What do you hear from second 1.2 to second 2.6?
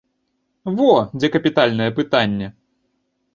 дзе капітальнае пытанне!